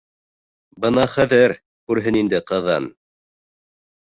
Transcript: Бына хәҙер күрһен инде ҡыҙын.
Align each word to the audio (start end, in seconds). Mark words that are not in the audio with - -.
Бына 0.85 1.03
хәҙер 1.15 1.53
күрһен 1.91 2.19
инде 2.23 2.41
ҡыҙын. 2.53 2.89